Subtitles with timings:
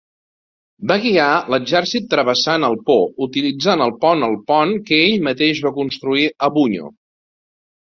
[0.91, 5.75] Va guiar l'exèrcit travessant el Po utilitzant el pont el pont que ell mateix va
[5.79, 6.93] construir a Bugno.